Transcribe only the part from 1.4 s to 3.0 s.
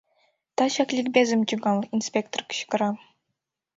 тӱҥал,— инспектор кычкыра.